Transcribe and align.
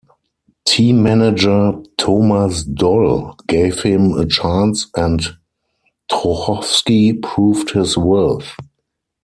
Team 0.65 1.03
manager 1.03 1.77
Thomas 1.95 2.63
Doll 2.63 3.35
gave 3.45 3.83
him 3.83 4.13
a 4.13 4.25
chance 4.25 4.87
and 4.95 5.21
Trochowski 6.11 7.21
proved 7.21 7.69
his 7.73 7.95
worth. 7.97 8.49